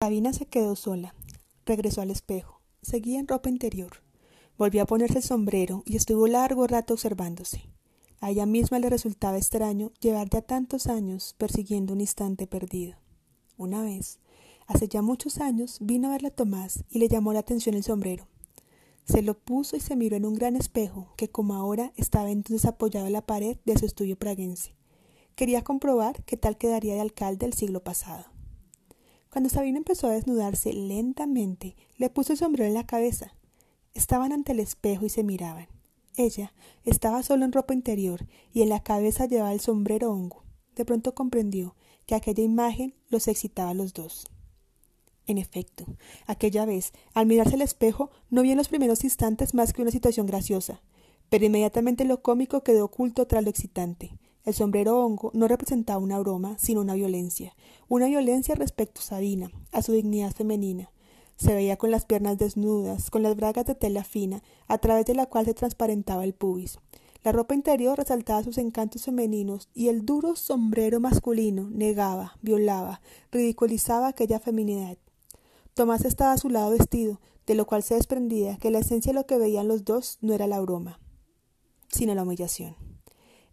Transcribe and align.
Sabina 0.00 0.32
se 0.32 0.46
quedó 0.46 0.76
sola. 0.76 1.12
Regresó 1.66 2.02
al 2.02 2.12
espejo. 2.12 2.60
Seguía 2.82 3.18
en 3.18 3.26
ropa 3.26 3.48
interior. 3.48 4.04
Volvió 4.56 4.82
a 4.82 4.86
ponerse 4.86 5.18
el 5.18 5.24
sombrero 5.24 5.82
y 5.86 5.96
estuvo 5.96 6.28
largo 6.28 6.68
rato 6.68 6.94
observándose. 6.94 7.68
A 8.20 8.30
ella 8.30 8.46
misma 8.46 8.78
le 8.78 8.90
resultaba 8.90 9.38
extraño 9.38 9.90
llevar 10.00 10.30
ya 10.30 10.40
tantos 10.40 10.86
años 10.86 11.34
persiguiendo 11.36 11.94
un 11.94 12.00
instante 12.00 12.46
perdido. 12.46 12.96
Una 13.56 13.82
vez, 13.82 14.20
hace 14.68 14.86
ya 14.86 15.02
muchos 15.02 15.38
años, 15.38 15.78
vino 15.80 16.06
a 16.06 16.12
verla 16.12 16.30
Tomás 16.30 16.84
y 16.88 17.00
le 17.00 17.08
llamó 17.08 17.32
la 17.32 17.40
atención 17.40 17.74
el 17.74 17.82
sombrero. 17.82 18.28
Se 19.04 19.20
lo 19.22 19.36
puso 19.36 19.76
y 19.76 19.80
se 19.80 19.96
miró 19.96 20.16
en 20.16 20.26
un 20.26 20.34
gran 20.34 20.54
espejo 20.54 21.12
que 21.16 21.28
como 21.28 21.54
ahora 21.54 21.92
estaba 21.96 22.30
entonces 22.30 22.66
apoyado 22.66 23.08
en 23.08 23.14
la 23.14 23.26
pared 23.26 23.56
de 23.64 23.76
su 23.76 23.84
estudio 23.84 24.16
praguense. 24.16 24.76
Quería 25.34 25.64
comprobar 25.64 26.22
qué 26.22 26.36
tal 26.36 26.56
quedaría 26.56 26.94
de 26.94 27.00
alcalde 27.00 27.46
el 27.46 27.54
siglo 27.54 27.82
pasado. 27.82 28.37
Cuando 29.30 29.50
Sabina 29.50 29.78
empezó 29.78 30.06
a 30.06 30.12
desnudarse 30.12 30.72
lentamente, 30.72 31.76
le 31.98 32.10
puso 32.10 32.32
el 32.32 32.38
sombrero 32.38 32.68
en 32.68 32.74
la 32.74 32.86
cabeza. 32.86 33.34
Estaban 33.94 34.32
ante 34.32 34.52
el 34.52 34.60
espejo 34.60 35.04
y 35.04 35.10
se 35.10 35.22
miraban. 35.22 35.68
Ella 36.16 36.52
estaba 36.84 37.22
solo 37.22 37.44
en 37.44 37.52
ropa 37.52 37.74
interior 37.74 38.26
y 38.52 38.62
en 38.62 38.70
la 38.70 38.82
cabeza 38.82 39.26
llevaba 39.26 39.52
el 39.52 39.60
sombrero 39.60 40.10
hongo. 40.10 40.44
De 40.74 40.84
pronto 40.84 41.14
comprendió 41.14 41.76
que 42.06 42.14
aquella 42.14 42.42
imagen 42.42 42.94
los 43.10 43.28
excitaba 43.28 43.70
a 43.70 43.74
los 43.74 43.92
dos. 43.92 44.26
En 45.26 45.36
efecto, 45.36 45.84
aquella 46.26 46.64
vez, 46.64 46.92
al 47.12 47.26
mirarse 47.26 47.54
al 47.54 47.62
espejo, 47.62 48.10
no 48.30 48.42
vio 48.42 48.52
en 48.52 48.58
los 48.58 48.68
primeros 48.68 49.04
instantes 49.04 49.52
más 49.52 49.74
que 49.74 49.82
una 49.82 49.90
situación 49.90 50.26
graciosa, 50.26 50.80
pero 51.28 51.44
inmediatamente 51.44 52.06
lo 52.06 52.22
cómico 52.22 52.62
quedó 52.62 52.86
oculto 52.86 53.26
tras 53.26 53.44
lo 53.44 53.50
excitante. 53.50 54.18
El 54.48 54.54
sombrero 54.54 55.04
hongo 55.04 55.30
no 55.34 55.46
representaba 55.46 55.98
una 55.98 56.18
broma, 56.18 56.56
sino 56.58 56.80
una 56.80 56.94
violencia, 56.94 57.54
una 57.86 58.06
violencia 58.06 58.54
respecto 58.54 59.02
a 59.02 59.04
Sabina, 59.04 59.50
a 59.72 59.82
su 59.82 59.92
dignidad 59.92 60.32
femenina. 60.32 60.90
Se 61.36 61.52
veía 61.52 61.76
con 61.76 61.90
las 61.90 62.06
piernas 62.06 62.38
desnudas, 62.38 63.10
con 63.10 63.22
las 63.22 63.36
bragas 63.36 63.66
de 63.66 63.74
tela 63.74 64.04
fina, 64.04 64.42
a 64.66 64.78
través 64.78 65.04
de 65.04 65.14
la 65.14 65.26
cual 65.26 65.44
se 65.44 65.52
transparentaba 65.52 66.24
el 66.24 66.32
pubis. 66.32 66.78
La 67.22 67.32
ropa 67.32 67.54
interior 67.54 67.98
resaltaba 67.98 68.42
sus 68.42 68.56
encantos 68.56 69.04
femeninos 69.04 69.68
y 69.74 69.88
el 69.88 70.06
duro 70.06 70.34
sombrero 70.34 70.98
masculino 70.98 71.68
negaba, 71.68 72.38
violaba, 72.40 73.02
ridiculizaba 73.30 74.08
aquella 74.08 74.40
feminidad. 74.40 74.96
Tomás 75.74 76.06
estaba 76.06 76.32
a 76.32 76.38
su 76.38 76.48
lado 76.48 76.70
vestido, 76.70 77.20
de 77.46 77.54
lo 77.54 77.66
cual 77.66 77.82
se 77.82 77.96
desprendía 77.96 78.56
que 78.56 78.70
la 78.70 78.78
esencia 78.78 79.12
de 79.12 79.18
lo 79.18 79.26
que 79.26 79.36
veían 79.36 79.68
los 79.68 79.84
dos 79.84 80.16
no 80.22 80.32
era 80.32 80.46
la 80.46 80.58
broma, 80.58 81.00
sino 81.90 82.14
la 82.14 82.22
humillación. 82.22 82.87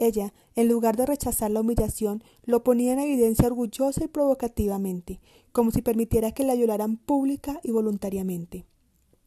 Ella, 0.00 0.32
en 0.54 0.66
lugar 0.66 0.96
de 0.96 1.04
rechazar 1.04 1.50
la 1.50 1.60
humillación, 1.60 2.24
lo 2.46 2.64
ponía 2.64 2.94
en 2.94 3.00
evidencia 3.00 3.46
orgullosa 3.46 4.02
y 4.02 4.08
provocativamente, 4.08 5.20
como 5.52 5.72
si 5.72 5.82
permitiera 5.82 6.32
que 6.32 6.42
la 6.42 6.54
violaran 6.54 6.96
pública 6.96 7.60
y 7.62 7.70
voluntariamente. 7.70 8.64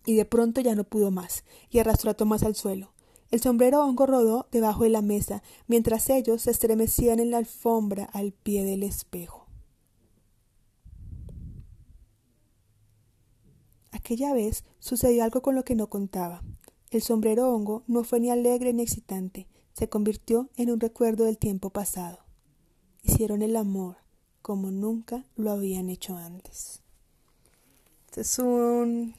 Y 0.03 0.15
de 0.15 0.25
pronto 0.25 0.61
ya 0.61 0.73
no 0.73 0.83
pudo 0.83 1.11
más, 1.11 1.45
y 1.69 1.77
arrastró 1.77 2.09
a 2.09 2.15
Tomás 2.15 2.41
al 2.41 2.55
suelo. 2.55 2.91
El 3.29 3.39
sombrero 3.39 3.85
hongo 3.85 4.07
rodó 4.07 4.47
debajo 4.51 4.83
de 4.83 4.89
la 4.89 5.03
mesa, 5.03 5.43
mientras 5.67 6.09
ellos 6.09 6.41
se 6.41 6.49
estremecían 6.49 7.19
en 7.19 7.29
la 7.29 7.37
alfombra 7.37 8.05
al 8.05 8.31
pie 8.31 8.63
del 8.63 8.81
espejo. 8.81 9.45
Aquella 13.91 14.33
vez 14.33 14.65
sucedió 14.79 15.23
algo 15.23 15.43
con 15.43 15.53
lo 15.53 15.63
que 15.63 15.75
no 15.75 15.87
contaba. 15.87 16.41
El 16.89 17.03
sombrero 17.03 17.53
hongo 17.53 17.83
no 17.85 18.03
fue 18.03 18.19
ni 18.19 18.31
alegre 18.31 18.73
ni 18.73 18.81
excitante, 18.81 19.47
se 19.73 19.89
convirtió 19.89 20.49
en 20.55 20.71
un 20.71 20.79
recuerdo 20.79 21.25
del 21.25 21.37
tiempo 21.37 21.69
pasado. 21.69 22.19
Hicieron 23.03 23.41
el 23.41 23.55
amor 23.55 23.97
como 24.41 24.71
nunca 24.71 25.25
lo 25.35 25.51
habían 25.51 25.89
hecho 25.89 26.15
antes. 26.15 26.81
Estos 28.07 28.27
son 28.27 29.15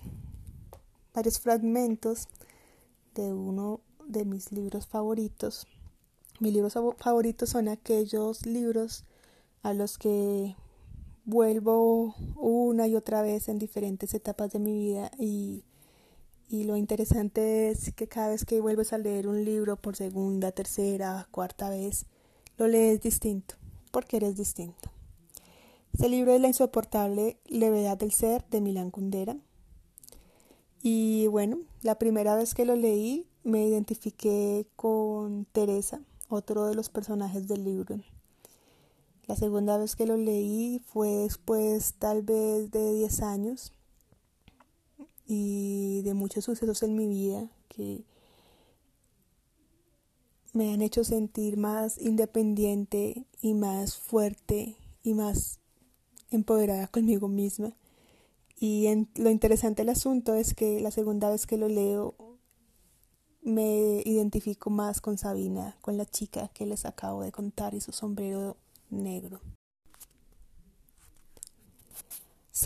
varios 1.13 1.41
fragmentos 1.41 2.29
de 3.15 3.33
uno 3.33 3.81
de 4.07 4.25
mis 4.25 4.53
libros 4.53 4.87
favoritos. 4.87 5.67
Mis 6.41 6.53
libros 6.53 6.75
favoritos 6.99 7.49
son 7.51 7.69
aquellos 7.69 8.45
libros 8.47 9.05
a 9.63 9.73
los 9.73 9.99
que 9.99 10.57
vuelvo 11.25 12.15
una 12.37 12.87
y 12.87 12.97
otra 12.97 13.23
vez 13.23 13.49
en 13.49 13.59
diferentes 13.59 14.15
etapas 14.15 14.53
de 14.53 14.59
mi 14.59 14.75
vida 14.75 15.11
y 15.19 15.65
y 16.49 16.65
lo 16.65 16.77
interesante 16.77 17.71
es 17.71 17.93
que 17.95 18.07
cada 18.07 18.29
vez 18.29 18.45
que 18.45 18.61
vuelves 18.61 18.93
a 18.93 18.99
leer 18.99 19.27
un 19.27 19.45
libro 19.45 19.77
por 19.77 19.97
segunda, 19.97 20.53
tercera, 20.53 21.27
cuarta 21.31 21.71
vez, 21.71 22.07
lo 22.59 22.69
lees 22.69 23.01
distinto, 23.01 23.55
porque 23.91 24.19
eres 24.19 24.37
distinto. 24.37 24.91
Este 25.93 26.09
libro 26.09 26.33
es 26.33 26.41
La 26.41 26.49
insoportable 26.49 27.39
levedad 27.47 27.97
del 27.97 28.13
ser 28.13 28.45
de 28.51 28.61
Milán 28.61 28.91
Kundera. 28.91 29.37
Y 30.83 31.29
bueno, 31.29 31.59
la 31.83 31.99
primera 31.99 32.35
vez 32.35 32.55
que 32.55 32.65
lo 32.65 32.77
leí 32.77 33.27
me 33.43 33.67
identifiqué 33.67 34.67
con 34.77 35.47
Teresa, 35.47 36.01
otro 36.29 36.67
de 36.67 36.75
los 36.75 36.91
personajes 36.91 37.49
del 37.49 37.65
libro. 37.65 37.99
La 39.27 39.37
segunda 39.37 39.79
vez 39.79 39.97
que 39.97 40.07
lo 40.07 40.17
leí 40.17 40.81
fue 40.85 41.09
después 41.09 41.95
tal 41.95 42.23
vez 42.23 42.71
de 42.71 42.93
10 42.93 43.23
años 43.23 43.73
y 45.27 46.03
de 46.03 46.15
muchos 46.15 46.45
sucesos 46.45 46.83
en 46.83 46.95
mi 46.95 47.07
vida 47.07 47.51
que 47.69 48.05
me 50.53 50.73
han 50.73 50.83
hecho 50.83 51.05
sentir 51.05 51.57
más 51.57 51.99
independiente 51.99 53.27
y 53.41 53.55
más 53.55 53.97
fuerte 53.97 54.77
y 55.03 55.15
más 55.15 55.59
empoderada 56.31 56.87
conmigo 56.87 57.29
misma. 57.29 57.77
Y 58.59 58.87
lo 59.17 59.31
interesante 59.31 59.83
del 59.83 59.91
asunto 59.91 60.35
es 60.35 60.55
que 60.55 60.81
la 60.81 60.91
segunda 60.91 61.29
vez 61.29 61.47
que 61.47 61.59
lo 61.59 61.69
leo 61.69 62.15
me 63.43 64.03
identifico 64.07 64.71
más 64.71 65.01
con 65.01 65.19
Sabina, 65.19 65.77
con 65.81 65.99
la 65.99 66.07
chica 66.07 66.49
que 66.55 66.65
les 66.65 66.87
acabo 66.87 67.23
de 67.23 67.33
contar 67.33 67.75
y 67.75 67.81
su 67.81 67.93
sombrero 67.93 68.57
negro. 68.91 69.41